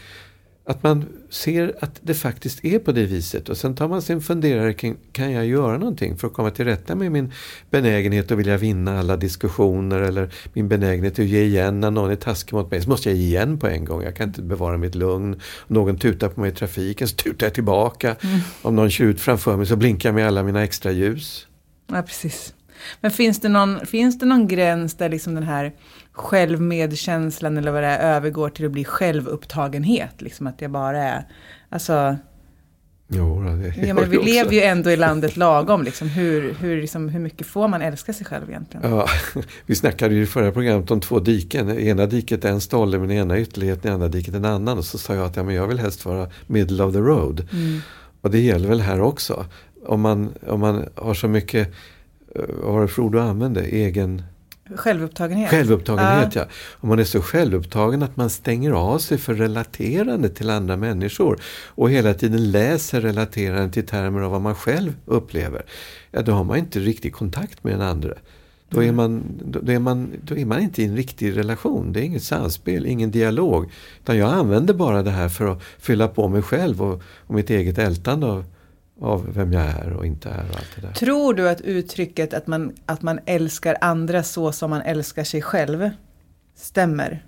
Att 0.66 0.84
man 0.84 1.06
ser 1.30 1.76
att 1.80 2.00
det 2.02 2.14
faktiskt 2.14 2.66
är 2.66 2.80
på 2.80 2.92
det 2.92 3.06
viset 3.06 3.50
och 3.50 3.58
sen 3.58 3.76
tar 3.76 3.88
man 3.88 4.02
sig 4.02 4.16
en 4.16 4.22
funderare 4.22 4.74
kring, 4.74 4.98
kan 5.12 5.32
jag 5.32 5.46
göra 5.46 5.78
någonting 5.78 6.18
för 6.18 6.28
att 6.28 6.34
komma 6.34 6.52
till 6.52 6.66
rätta 6.66 6.96
med 6.96 7.12
min 7.12 7.32
benägenhet 7.70 8.32
att 8.32 8.38
vilja 8.38 8.58
vinna 8.58 9.00
alla 9.00 9.18
diskussioner 9.18 10.02
eller 10.02 10.34
min 10.54 10.68
benägenhet 10.68 11.20
att 11.20 11.26
ge 11.26 11.44
igen 11.44 11.80
när 11.80 11.92
någon 11.92 12.12
är 12.12 12.16
taskig 12.16 12.54
mot 12.54 12.72
mig. 12.72 12.82
Så 12.82 12.90
måste 12.90 13.10
jag 13.10 13.18
ge 13.18 13.26
igen 13.26 13.60
på 13.60 13.68
en 13.68 13.86
gång. 13.86 14.04
Jag 14.04 14.16
kan 14.16 14.28
inte 14.28 14.42
bevara 14.42 14.78
mitt 14.78 14.96
lugn. 14.96 15.34
Om 15.34 15.76
någon 15.76 15.98
tutar 15.98 16.30
på 16.30 16.42
mig 16.42 16.52
i 16.52 16.54
trafiken 16.54 17.08
så 17.08 17.16
tutar 17.16 17.46
jag 17.46 17.54
tillbaka. 17.54 18.16
Mm. 18.22 18.40
Om 18.62 18.76
någon 18.76 18.90
kör 18.90 19.06
ut 19.06 19.22
framför 19.22 19.58
mig 19.58 19.66
så 19.66 19.76
blinkar 19.76 20.10
jag 20.10 20.16
med 20.16 20.28
alla 20.28 20.44
mina 20.44 20.64
extra 20.64 20.92
ljus. 20.92 21.48
Ja, 21.88 22.02
precis. 22.02 22.54
Men 23.02 23.12
finns 23.12 23.40
det 23.40 23.50
någon, 23.50 23.86
finns 23.86 24.20
det 24.20 24.26
någon 24.26 24.48
gräns 24.48 24.94
där 24.94 25.10
liksom 25.10 25.36
den 25.36 25.44
här 25.44 25.74
självmedkänslan 26.14 27.58
eller 27.58 27.72
vad 27.72 27.84
det 27.84 27.88
är 27.88 28.16
övergår 28.16 28.50
till 28.50 28.66
att 28.66 28.72
bli 28.72 28.86
självupptagenhet? 28.86 30.22
Liksom 30.22 30.48
att 30.48 30.62
jag 30.62 30.72
bara 30.72 31.04
är, 31.04 31.28
alltså 31.70 32.18
Jo, 33.08 33.44
det 33.44 33.88
ja, 33.88 33.94
men 33.94 34.10
vi 34.10 34.18
lever 34.18 34.52
ju 34.52 34.62
ändå 34.62 34.92
i 34.92 34.96
landet 34.96 35.38
lagom. 35.38 35.84
Liksom. 35.84 36.08
Hur, 36.10 36.54
hur, 36.54 36.82
liksom, 36.82 37.10
hur 37.10 37.20
mycket 37.20 37.48
får 37.48 37.68
man 37.68 37.82
älska 37.82 38.14
sig 38.14 38.26
själv 38.26 38.50
egentligen? 38.50 38.90
Ja, 38.90 39.08
vi 39.66 39.76
snackade 39.76 40.16
ju 40.16 40.24
i 40.24 40.26
förra 40.26 40.52
programmet 40.52 40.92
om 40.92 41.02
två 41.02 41.20
diken. 41.20 41.80
ena 41.80 42.06
diket 42.06 42.46
är 42.46 42.50
en 42.50 42.62
stolle, 42.62 43.00
men 43.00 43.12
ena 43.12 43.40
ytterligheten, 43.40 43.92
i 43.92 43.94
andra 43.94 44.08
diket 44.08 44.34
en 44.34 44.46
annan. 44.46 44.78
Och 44.78 44.86
så 44.86 44.98
sa 44.98 45.16
jag 45.16 45.26
att 45.26 45.36
ja, 45.36 45.44
men 45.44 45.56
jag 45.56 45.68
vill 45.68 45.80
helst 45.80 46.06
vara 46.06 46.30
middle 46.48 46.84
of 46.84 46.94
the 46.94 47.00
road. 47.00 47.48
Mm. 47.52 47.80
Och 48.22 48.32
det 48.32 48.40
gäller 48.40 48.70
väl 48.70 48.82
här 48.82 49.02
också. 49.02 49.46
Om 49.86 50.02
man, 50.02 50.34
om 50.48 50.60
man 50.60 50.86
har 50.96 51.14
så 51.14 51.28
mycket 51.28 51.74
vad 52.36 52.74
var 52.74 53.04
det 53.04 53.10
du 53.10 53.22
använde? 53.22 53.62
Egen... 53.62 54.24
Självupptagenhet. 54.76 55.50
Självupptagenhet, 55.50 56.36
ja. 56.36 56.42
ja. 56.42 56.48
Om 56.80 56.90
man 56.90 57.00
är 57.00 57.04
så 57.04 57.22
självupptagen 57.22 58.04
att 58.04 58.18
man 58.18 58.30
stänger 58.30 58.72
av 58.72 58.98
sig 59.00 59.18
för 59.18 59.34
relaterande 59.34 60.30
till 60.30 60.50
andra 60.50 60.78
människor 60.78 61.40
och 61.68 61.90
hela 61.90 62.14
tiden 62.14 62.52
läser 62.52 63.02
relaterande 63.02 63.74
till 63.74 63.86
termer 63.86 64.22
av 64.22 64.32
vad 64.32 64.42
man 64.42 64.56
själv 64.56 64.96
upplever. 65.06 65.66
Ja, 66.12 66.22
då 66.22 66.32
har 66.32 66.44
man 66.44 66.58
inte 66.58 66.80
riktig 66.80 67.14
kontakt 67.14 67.64
med 67.64 67.74
den 67.74 67.82
andra. 67.82 68.14
Då 68.70 68.84
är, 68.84 68.92
man, 68.92 69.24
då, 69.46 69.72
är 69.72 69.80
man, 69.80 70.12
då 70.24 70.38
är 70.38 70.46
man 70.46 70.62
inte 70.62 70.82
i 70.82 70.86
en 70.86 70.96
riktig 70.96 71.38
relation. 71.38 71.94
Det 71.94 72.00
är 72.00 72.04
inget 72.04 72.24
samspel, 72.24 72.86
ingen 72.86 73.12
dialog. 73.12 73.72
Utan 74.02 74.18
jag 74.18 74.34
använder 74.34 74.74
bara 74.74 75.04
det 75.04 75.12
här 75.12 75.30
för 75.30 75.52
att 75.52 75.64
fylla 75.80 76.08
på 76.08 76.28
mig 76.28 76.42
själv 76.42 76.82
och, 76.82 77.02
och 77.28 77.36
mitt 77.36 77.50
eget 77.50 77.78
ältande 77.78 78.28
av 78.28 78.46
av 79.02 79.34
vem 79.34 79.54
jag 79.54 79.64
är 79.64 79.94
och 79.94 80.06
inte 80.06 80.30
är 80.30 80.50
och 80.50 80.56
allt 80.56 80.72
det 80.76 80.82
där. 80.82 80.94
Tror 80.94 81.34
du 81.34 81.50
att 81.50 81.62
uttrycket 81.62 82.34
att 82.34 82.48
man, 82.48 82.74
att 82.86 83.02
man 83.02 83.20
älskar 83.26 83.78
andra 83.82 84.24
så 84.24 84.52
som 84.52 84.70
man 84.70 84.82
älskar 84.82 85.24
sig 85.24 85.42
själv 85.42 85.90
stämmer? 86.56 87.24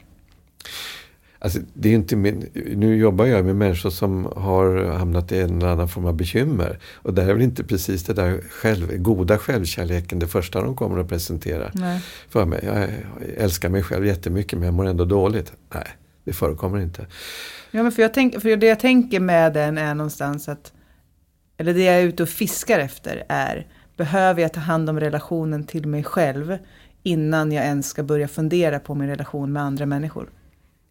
Alltså, 1.39 1.59
det 1.73 1.89
är 1.89 1.93
inte 1.93 2.15
min, 2.15 2.49
nu 2.75 2.95
jobbar 2.95 3.25
jag 3.25 3.45
med 3.45 3.55
människor 3.55 3.89
som 3.89 4.25
har 4.35 4.97
hamnat 4.97 5.31
i 5.31 5.41
en 5.41 5.57
eller 5.57 5.67
annan 5.67 5.89
form 5.89 6.05
av 6.05 6.13
bekymmer. 6.13 6.79
Och 6.93 7.13
där 7.13 7.29
är 7.29 7.33
väl 7.33 7.41
inte 7.41 7.63
precis 7.63 8.03
det 8.03 8.13
där 8.13 8.41
själv, 8.49 8.97
goda 8.97 9.37
självkärleken 9.37 10.19
det 10.19 10.27
första 10.27 10.61
de 10.61 10.75
kommer 10.75 10.99
att 10.99 11.09
presentera 11.09 11.71
Nej. 11.73 12.01
för 12.29 12.45
mig. 12.45 12.59
Jag 12.63 12.89
älskar 13.37 13.69
mig 13.69 13.83
själv 13.83 14.05
jättemycket 14.05 14.59
men 14.59 14.65
jag 14.65 14.73
mår 14.73 14.85
ändå 14.85 15.05
dåligt. 15.05 15.53
Nej, 15.73 15.87
det 16.23 16.33
förekommer 16.33 16.79
inte. 16.79 17.05
Ja, 17.71 17.83
men 17.83 17.91
för, 17.91 18.01
jag 18.01 18.13
tänk, 18.13 18.41
för 18.41 18.57
det 18.57 18.67
jag 18.67 18.79
tänker 18.79 19.19
med 19.19 19.53
den 19.53 19.77
är 19.77 19.95
någonstans 19.95 20.49
att 20.49 20.73
eller 21.57 21.73
det 21.73 21.83
jag 21.83 21.95
är 21.95 22.03
ute 22.03 22.23
och 22.23 22.29
fiskar 22.29 22.79
efter 22.79 23.23
är 23.29 23.67
behöver 23.97 24.41
jag 24.41 24.53
ta 24.53 24.59
hand 24.59 24.89
om 24.89 24.99
relationen 24.99 25.63
till 25.63 25.87
mig 25.87 26.03
själv 26.03 26.57
innan 27.03 27.51
jag 27.51 27.65
ens 27.65 27.87
ska 27.87 28.03
börja 28.03 28.27
fundera 28.27 28.79
på 28.79 28.95
min 28.95 29.09
relation 29.09 29.53
med 29.53 29.63
andra 29.63 29.85
människor? 29.85 30.29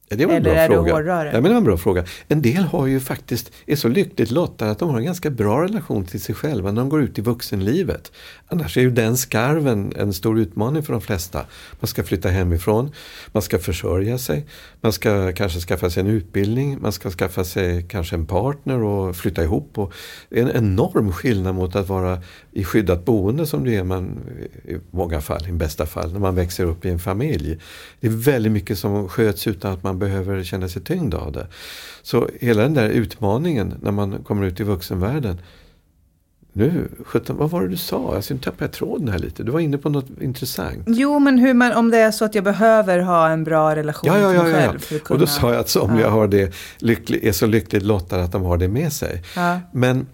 Det 0.08 0.26
var 0.26 0.34
en 0.34 0.46
Eller 0.46 0.54
bra 0.54 0.62
är 0.62 0.68
fråga. 0.68 1.24
Ja, 1.24 1.32
men 1.32 1.42
det 1.42 1.48
var 1.48 1.56
en 1.56 1.64
bra 1.64 1.76
fråga. 1.76 2.04
En 2.28 2.42
del 2.42 2.62
har 2.62 2.86
ju 2.86 3.00
faktiskt, 3.00 3.52
är 3.66 3.76
så 3.76 3.88
lyckligt 3.88 4.30
lottade 4.30 4.70
att 4.70 4.78
de 4.78 4.90
har 4.90 4.98
en 4.98 5.04
ganska 5.04 5.30
bra 5.30 5.62
relation 5.62 6.04
till 6.04 6.20
sig 6.20 6.34
själva 6.34 6.72
när 6.72 6.80
de 6.80 6.88
går 6.88 7.02
ut 7.02 7.18
i 7.18 7.22
vuxenlivet. 7.22 8.12
Annars 8.48 8.76
är 8.76 8.80
ju 8.80 8.90
den 8.90 9.16
skarven 9.16 9.92
en 9.96 10.12
stor 10.12 10.38
utmaning 10.38 10.82
för 10.82 10.92
de 10.92 11.00
flesta. 11.02 11.46
Man 11.80 11.88
ska 11.88 12.04
flytta 12.04 12.28
hemifrån, 12.28 12.90
man 13.32 13.42
ska 13.42 13.58
försörja 13.58 14.18
sig, 14.18 14.46
man 14.80 14.92
ska 14.92 15.32
kanske 15.32 15.60
skaffa 15.60 15.90
sig 15.90 16.00
en 16.00 16.06
utbildning, 16.06 16.78
man 16.80 16.92
ska 16.92 17.10
skaffa 17.10 17.44
sig 17.44 17.86
kanske 17.88 18.16
en 18.16 18.26
partner 18.26 18.82
och 18.82 19.16
flytta 19.16 19.42
ihop. 19.42 19.78
Och 19.78 19.92
det 20.28 20.40
är 20.40 20.42
en 20.42 20.56
enorm 20.56 21.12
skillnad 21.12 21.54
mot 21.54 21.76
att 21.76 21.88
vara 21.88 22.22
i 22.56 22.64
skyddat 22.64 23.04
boende 23.04 23.46
som 23.46 23.64
det 23.64 23.76
är 23.76 23.84
man 23.84 24.18
i 24.64 24.76
många 24.90 25.20
fall, 25.20 25.48
i 25.48 25.52
bästa 25.52 25.86
fall, 25.86 26.12
när 26.12 26.20
man 26.20 26.34
växer 26.34 26.64
upp 26.64 26.84
i 26.84 26.88
en 26.90 26.98
familj. 26.98 27.58
Det 28.00 28.06
är 28.06 28.10
väldigt 28.10 28.52
mycket 28.52 28.78
som 28.78 29.08
sköts 29.08 29.46
utan 29.46 29.72
att 29.72 29.82
man 29.82 29.98
behöver 29.98 30.42
känna 30.42 30.68
sig 30.68 30.82
tyngd 30.82 31.14
av 31.14 31.32
det. 31.32 31.46
Så 32.02 32.28
hela 32.40 32.62
den 32.62 32.74
där 32.74 32.88
utmaningen 32.88 33.74
när 33.82 33.90
man 33.92 34.22
kommer 34.24 34.46
ut 34.46 34.60
i 34.60 34.62
vuxenvärlden. 34.62 35.40
Nu, 36.52 36.88
sjutton, 37.06 37.36
vad 37.36 37.50
var 37.50 37.62
det 37.62 37.68
du 37.68 37.76
sa? 37.76 38.14
Alltså, 38.16 38.34
nu 38.34 38.40
tappade 38.40 38.64
jag 38.64 38.72
tråden 38.72 39.08
här 39.08 39.18
lite. 39.18 39.42
Du 39.42 39.52
var 39.52 39.60
inne 39.60 39.78
på 39.78 39.88
något 39.88 40.06
intressant. 40.20 40.84
Jo, 40.86 41.18
men 41.18 41.38
hur 41.38 41.54
man, 41.54 41.72
om 41.72 41.90
det 41.90 41.98
är 41.98 42.10
så 42.10 42.24
att 42.24 42.34
jag 42.34 42.44
behöver 42.44 42.98
ha 42.98 43.28
en 43.28 43.44
bra 43.44 43.76
relation 43.76 44.06
Ja, 44.12 44.18
ja, 44.18 44.30
till 44.42 44.52
mig 44.52 44.62
ja. 44.62 44.68
själv. 44.68 44.78
Kunna, 44.80 45.14
Och 45.14 45.18
då 45.20 45.26
sa 45.26 45.50
jag 45.52 45.60
att 45.60 45.68
somliga 45.68 46.06
Ja. 46.06 46.10
har 46.10 46.28
det, 46.28 46.54
lycklig, 46.78 47.24
är 47.24 47.32
så 47.32 47.46
lyckligt 47.46 47.82
lottade 47.82 48.24
att 48.24 48.32
de 48.32 48.42
har 48.42 48.56
det 48.56 48.68
med 48.68 48.92
sig. 48.92 49.22
Men 49.72 50.06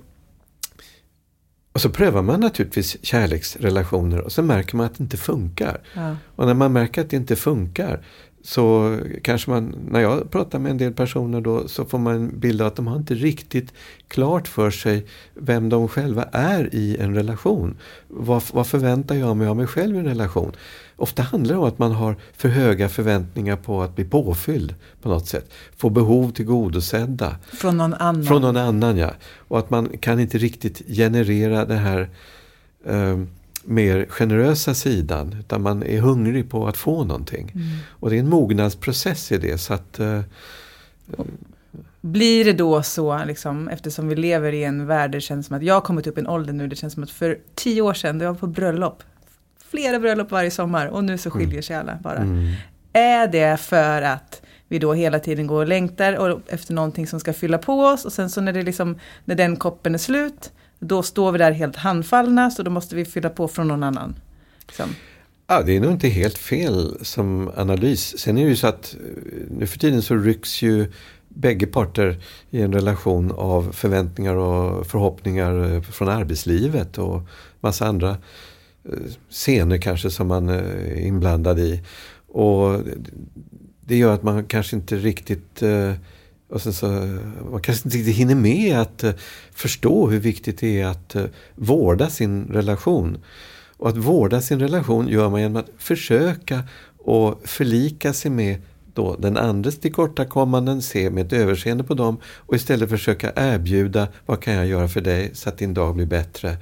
och 1.72 1.80
så 1.80 1.90
prövar 1.90 2.22
man 2.22 2.40
naturligtvis 2.40 2.96
kärleksrelationer 3.02 4.20
och 4.20 4.32
så 4.32 4.42
märker 4.42 4.76
man 4.76 4.86
att 4.86 4.98
det 4.98 5.02
inte 5.02 5.16
funkar. 5.16 5.80
Ja. 5.94 6.16
Och 6.36 6.46
när 6.46 6.54
man 6.54 6.72
märker 6.72 7.00
att 7.00 7.10
det 7.10 7.16
inte 7.16 7.36
funkar 7.36 8.04
så 8.42 8.99
kanske 9.23 9.50
man, 9.50 9.75
när 9.88 10.00
jag 10.00 10.30
pratar 10.30 10.59
med 10.59 10.70
en 10.70 10.78
del 10.78 10.92
personer 10.92 11.40
då, 11.40 11.68
så 11.68 11.85
får 11.85 11.99
man 11.99 12.14
en 12.14 12.40
bild 12.40 12.61
av 12.61 12.66
att 12.66 12.76
de 12.76 12.87
har 12.87 12.97
inte 12.97 13.14
riktigt 13.14 13.73
klart 14.09 14.49
för 14.49 14.70
sig 14.70 15.06
vem 15.35 15.68
de 15.68 15.88
själva 15.88 16.25
är 16.32 16.75
i 16.75 16.97
en 16.97 17.14
relation. 17.14 17.76
Vad, 18.09 18.42
vad 18.52 18.66
förväntar 18.66 19.14
jag 19.14 19.37
mig 19.37 19.47
av 19.47 19.56
mig 19.56 19.66
själv 19.66 19.97
i 19.97 19.99
en 19.99 20.04
relation? 20.04 20.52
Ofta 20.97 21.23
handlar 21.23 21.54
det 21.54 21.61
om 21.61 21.68
att 21.68 21.78
man 21.78 21.92
har 21.92 22.16
för 22.32 22.49
höga 22.49 22.88
förväntningar 22.88 23.56
på 23.56 23.82
att 23.82 23.97
bli 23.97 24.04
påfylld 24.04 24.75
på 25.02 25.09
något 25.09 25.26
sätt. 25.26 25.52
Få 25.76 25.90
behov 25.90 26.30
tillgodosedda. 26.30 27.37
Från 27.52 27.76
någon 27.76 27.94
annan. 27.94 28.25
Från 28.25 28.42
någon 28.42 28.56
annan 28.56 28.97
ja. 28.97 29.11
Och 29.37 29.59
att 29.59 29.70
man 29.70 29.88
kan 30.00 30.20
inte 30.20 30.38
riktigt 30.38 30.82
generera 30.88 31.64
det 31.64 31.76
här 31.76 32.11
eh, 32.87 33.18
mer 33.64 34.07
generösa 34.09 34.75
sidan. 34.75 35.37
Utan 35.40 35.62
man 35.62 35.83
är 35.83 36.00
hungrig 36.00 36.50
på 36.50 36.67
att 36.67 36.76
få 36.76 37.05
någonting. 37.05 37.52
Mm. 37.55 37.67
Och 37.88 38.11
det 38.11 38.17
är 38.17 38.21
en 38.21 38.29
mognadsprocess 38.29 39.33
i 39.33 39.38
det. 39.38 39.59
Så 39.59 39.75
att, 39.75 39.99
eh, 39.99 40.21
Blir 42.00 42.45
det 42.45 42.52
då 42.52 42.83
så, 42.83 43.25
liksom, 43.25 43.69
eftersom 43.69 44.09
vi 44.09 44.17
lever 44.17 44.52
i 44.52 44.64
en 44.64 44.87
värld 44.87 45.11
där 45.11 45.17
det 45.17 45.21
känns 45.21 45.47
som 45.47 45.57
att 45.57 45.62
jag 45.62 45.75
har 45.75 45.81
kommit 45.81 46.07
upp 46.07 46.19
i 46.19 46.21
en 46.21 46.26
ålder 46.26 46.52
nu, 46.52 46.69
det 46.69 46.76
känns 46.76 46.95
som 46.95 47.02
att 47.02 47.11
för 47.11 47.38
tio 47.55 47.83
år 47.83 47.95
sedan, 47.95 48.19
då 48.19 48.25
jag 48.25 48.33
var 48.33 48.38
på 48.38 48.47
bröllop, 48.47 49.02
flera 49.71 50.00
bröllop 50.00 50.31
varje 50.31 50.50
sommar 50.50 50.87
och 50.87 51.05
nu 51.05 51.19
så 51.19 51.31
skiljer 51.31 51.62
sig 51.62 51.76
alla 51.76 51.99
bara. 52.02 52.17
mm, 52.17 52.52
Är 52.93 53.26
det 53.29 53.61
för 53.61 54.02
att 54.02 54.43
vi 54.69 54.79
då 54.79 54.93
hela 54.93 55.19
tiden 55.19 55.47
går 55.47 55.61
och 55.61 55.69
längtar 55.69 56.17
och 56.17 56.40
efter 56.47 56.75
någonting 56.75 57.07
som 57.07 57.21
ska 57.21 57.33
fylla 57.33 57.59
på 57.59 57.81
oss 57.81 58.05
och 58.05 58.12
sen 58.12 58.31
så 58.31 58.40
när, 58.40 58.52
det 58.52 58.62
liksom, 58.62 58.99
när 59.25 59.35
den 59.35 59.57
koppen 59.57 59.95
är 59.95 59.99
slut, 59.99 60.52
då 60.80 61.02
står 61.02 61.32
vi 61.32 61.38
där 61.38 61.52
helt 61.52 61.76
handfallna 61.76 62.50
så 62.50 62.62
då 62.62 62.70
måste 62.70 62.96
vi 62.96 63.04
fylla 63.04 63.30
på 63.30 63.49
från 63.49 63.68
någon 63.68 63.82
annan. 63.82 64.14
Liksom. 64.66 64.90
Ja, 65.46 65.62
det 65.62 65.76
är 65.76 65.80
nog 65.80 65.92
inte 65.92 66.08
helt 66.08 66.38
fel 66.38 66.99
som 67.02 67.50
analys. 67.56 68.18
Sen 68.18 68.38
är 68.38 68.42
det 68.42 68.49
ju 68.49 68.56
så 68.56 68.66
att 68.66 68.94
eh, 68.94 69.22
nu 69.50 69.66
för 69.66 69.78
tiden 69.78 70.02
så 70.02 70.14
rycks 70.14 70.62
ju 70.62 70.92
bägge 71.28 71.66
parter 71.66 72.20
i 72.50 72.62
en 72.62 72.72
relation 72.72 73.32
av 73.32 73.72
förväntningar 73.72 74.34
och 74.34 74.87
förhoppningar 74.87 75.75
eh, 75.75 75.82
från 75.82 76.08
arbetslivet 76.08 76.99
och 76.99 77.22
massa 77.60 77.87
andra 77.87 78.10
eh, 78.84 78.99
scener 79.30 79.78
kanske 79.78 80.10
som 80.10 80.26
man 80.26 80.49
är 80.49 81.00
inblandad 81.00 81.58
i. 81.58 81.82
Och 82.28 82.80
det 83.80 83.96
gör 83.96 84.14
att 84.14 84.22
man 84.22 84.44
kanske 84.44 84.76
inte 84.76 84.96
riktigt 84.96 85.62
eh, 85.62 85.92
och 86.50 86.62
sen 86.62 86.73
så, 86.73 86.87
man 87.50 87.61
kanske 87.62 87.88
inte 87.88 87.99
riktigt 87.99 88.16
hinner 88.16 88.35
med 88.35 88.78
att 88.78 89.04
eh, 89.04 89.12
förstå 89.52 90.09
hur 90.09 90.21
viktigt 90.21 90.59
det 90.59 90.80
är 90.80 90.87
att 90.87 91.14
eh, 91.14 91.25
vårda 91.54 92.11
sin 92.11 92.47
relation. 92.47 93.19
Och 93.76 93.88
att 93.88 93.97
vårda 93.97 94.40
sin 94.40 94.61
relation 94.61 95.09
gör 95.09 95.28
man 95.28 95.40
genom 95.40 95.57
att 95.57 95.71
försöka 95.78 96.62
och 96.99 97.40
förlika 97.45 98.12
sig 98.12 98.30
med 98.30 98.62
då 98.95 99.16
den 99.16 99.37
andres 99.37 99.78
tillkortakommanden, 99.78 100.83
se 100.83 101.11
med 101.11 101.26
ett 101.26 101.33
överseende 101.33 101.85
på 101.85 101.95
dem 101.95 102.21
och 102.25 102.54
istället 102.54 102.90
försöka 102.90 103.33
erbjuda 103.37 104.09
vad 104.26 104.42
kan 104.42 104.54
jag 104.54 104.66
göra 104.66 104.88
för 104.88 105.00
dig 105.00 105.30
så 105.35 105.49
att 105.49 105.59
din 105.59 105.75
dag 105.75 105.95
blir 105.95 106.07
bättre. 106.07 106.57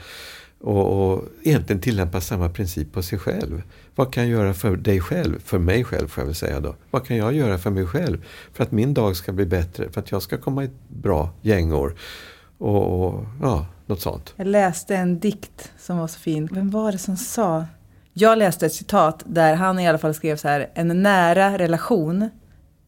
Och, 0.61 1.13
och 1.13 1.25
egentligen 1.43 1.83
tillämpa 1.83 2.21
samma 2.21 2.49
princip 2.49 2.93
på 2.93 3.03
sig 3.03 3.19
själv. 3.19 3.63
Vad 3.95 4.13
kan 4.13 4.23
jag 4.23 4.33
göra 4.33 4.55
för 4.55 4.77
dig 4.77 5.01
själv? 5.01 5.41
För 5.45 5.59
mig 5.59 5.85
själv 5.85 6.09
får 6.09 6.21
jag 6.23 6.27
väl 6.27 6.35
säga 6.35 6.61
då. 6.61 6.75
Vad 6.91 7.07
kan 7.07 7.17
jag 7.17 7.35
göra 7.35 7.59
för 7.59 7.71
mig 7.71 7.87
själv? 7.87 8.25
För 8.53 8.65
att 8.65 8.73
min 8.73 8.95
dag 8.95 9.17
ska 9.17 9.33
bli 9.33 9.47
bättre, 9.47 9.91
för 9.91 10.01
att 10.01 10.11
jag 10.11 10.23
ska 10.23 10.39
komma 10.39 10.63
i 10.63 10.67
ett 10.67 10.89
bra 10.89 11.31
gängår. 11.43 11.95
Och, 12.59 13.07
och 13.07 13.25
ja, 13.43 13.67
något 13.87 14.01
sånt. 14.01 14.35
Jag 14.37 14.47
läste 14.47 14.97
en 14.97 15.19
dikt 15.19 15.73
som 15.79 15.99
var 15.99 16.07
så 16.09 16.19
fin. 16.19 16.49
Vem 16.53 16.71
var 16.71 16.93
det 16.93 16.99
som 16.99 17.17
sa? 17.17 17.67
Jag 18.13 18.39
läste 18.39 18.67
ett 18.67 18.73
citat 18.73 19.23
där 19.27 19.55
han 19.55 19.79
i 19.79 19.89
alla 19.89 19.99
fall 19.99 20.15
skrev 20.15 20.37
så 20.37 20.49
här. 20.49 20.71
En 20.75 21.03
nära 21.03 21.59
relation 21.59 22.31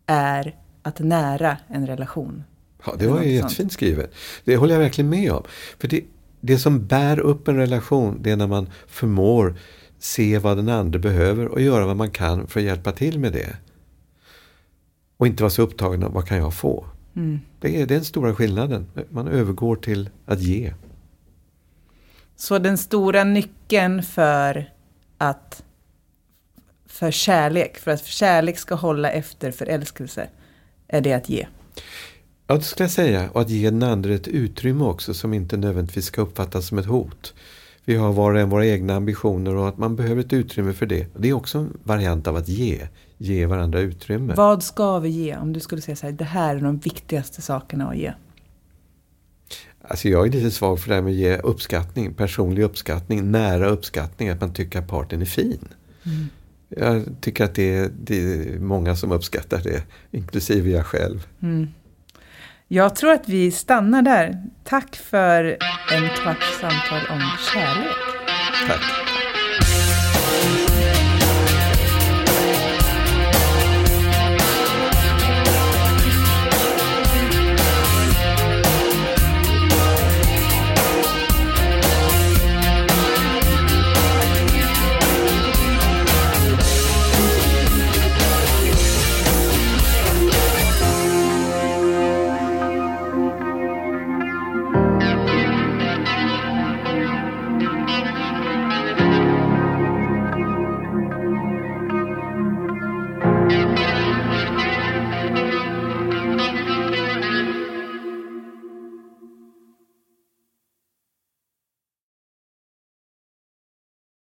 är 0.07 0.57
att 0.83 0.99
nära 0.99 1.57
en 1.69 1.87
relation. 1.87 2.45
Ja, 2.87 2.95
det 2.99 3.07
var 3.07 3.23
ju 3.23 3.31
jättefint 3.31 3.73
skrivet. 3.73 4.15
Det 4.45 4.57
håller 4.57 4.75
jag 4.75 4.81
verkligen 4.81 5.11
med 5.11 5.33
om. 5.33 5.43
För 5.79 5.89
det, 5.89 6.05
det 6.41 6.59
som 6.59 6.87
bär 6.87 7.21
upp 7.21 7.49
en 7.49 7.57
relation, 7.57 8.19
det 8.23 8.31
är 8.31 8.37
när 8.37 8.47
man 8.47 8.71
förmår 8.87 9.55
se 9.99 10.39
vad 10.39 10.57
den 10.57 10.69
andra 10.69 10.99
behöver 10.99 11.49
och 11.49 11.61
göra 11.61 11.87
vad 11.87 11.97
man 11.97 12.11
kan 12.11 12.47
för 12.47 12.61
att 12.61 12.67
hjälpa 12.67 12.93
till 12.93 13.19
med 13.19 13.33
det. 13.33 13.57
Och 15.17 15.27
inte 15.27 15.43
vara 15.43 15.51
så 15.51 15.63
upptagen 15.63 16.03
av 16.03 16.13
vad 16.13 16.29
kan 16.29 16.39
jag 16.39 16.55
få. 16.55 16.87
Mm. 17.17 17.41
Det 17.61 17.81
är 17.81 17.87
den 17.87 18.05
stora 18.05 18.35
skillnaden. 18.35 18.87
Man 19.11 19.29
övergår 19.29 19.77
till 19.77 20.11
att 20.27 20.41
ge. 20.41 20.75
Så 22.37 22.59
den 22.59 22.79
stora 22.79 23.25
nyckeln 23.25 24.03
för 24.03 24.73
att 25.19 25.63
för 26.87 27.11
kärlek, 27.11 27.79
för 27.79 27.91
att 27.91 28.05
kärlek 28.05 28.59
ska 28.59 28.75
hålla 28.75 29.11
efter 29.11 29.51
förälskelse, 29.51 30.29
är 30.89 31.01
det 31.01 31.13
att 31.13 31.29
ge. 31.29 31.47
Ja, 32.51 32.57
det 32.57 32.63
skulle 32.63 32.85
jag 32.85 32.91
säga. 32.91 33.31
Och 33.31 33.41
att 33.41 33.51
ge 33.51 33.71
den 33.71 33.83
andra 33.83 34.15
ett 34.15 34.29
utrymme 34.29 34.85
också 34.85 35.15
som 35.15 35.35
inte 35.35 35.57
nödvändigtvis 35.57 36.05
ska 36.05 36.21
uppfattas 36.21 36.67
som 36.67 36.79
ett 36.79 36.87
hot. 36.87 37.35
Vi 37.85 37.97
har 37.97 38.13
var 38.13 38.33
och 38.33 38.41
en 38.41 38.51
våra 38.51 38.67
egna 38.67 38.95
ambitioner 38.95 39.55
och 39.55 39.69
att 39.69 39.79
man 39.79 39.97
behöver 39.97 40.21
ett 40.21 40.33
utrymme 40.33 40.73
för 40.73 40.87
det. 40.87 41.07
Det 41.17 41.29
är 41.29 41.33
också 41.33 41.59
en 41.59 41.79
variant 41.85 42.27
av 42.27 42.37
att 42.37 42.49
ge. 42.49 42.89
Ge 43.19 43.47
varandra 43.47 43.81
utrymme. 43.81 44.35
Vad 44.35 44.63
ska 44.63 44.99
vi 44.99 45.09
ge? 45.09 45.37
Om 45.37 45.53
du 45.53 45.61
skulle 45.61 45.83
säga 45.83 45.97
så 45.97 46.07
här, 46.07 46.13
det 46.13 46.25
här 46.25 46.57
är 46.57 46.61
de 46.61 46.79
viktigaste 46.79 47.43
sakerna 47.43 47.89
att 47.89 47.97
ge. 47.97 48.13
Alltså 49.83 50.09
jag 50.09 50.27
är 50.27 50.33
lite 50.33 50.51
svag 50.51 50.81
för 50.81 50.89
det 50.89 50.95
här 50.95 51.03
med 51.03 51.11
att 51.11 51.19
ge 51.19 51.37
uppskattning, 51.37 52.15
personlig 52.15 52.63
uppskattning, 52.63 53.31
nära 53.31 53.69
uppskattning, 53.69 54.29
att 54.29 54.41
man 54.41 54.53
tycker 54.53 54.79
att 54.79 54.89
partnern 54.89 55.23
är 55.23 55.27
fin. 55.27 55.69
Mm. 56.03 56.29
Jag 56.69 57.05
tycker 57.21 57.45
att 57.45 57.55
det 57.55 57.75
är, 57.75 57.91
det 58.01 58.17
är 58.17 58.59
många 58.59 58.97
som 58.97 59.13
uppskattar 59.13 59.61
det, 59.63 59.83
inklusive 60.11 60.71
jag 60.71 60.87
själv. 60.87 61.27
Mm. 61.43 61.69
Jag 62.73 62.97
tror 62.97 63.13
att 63.13 63.29
vi 63.29 63.51
stannar 63.51 64.03
där. 64.03 64.43
Tack 64.65 64.97
för 64.97 65.45
en 65.93 66.09
kvarts 66.09 66.61
samtal 66.61 67.01
om 67.11 67.23
kärlek. 67.53 67.97
Tack. 68.69 69.00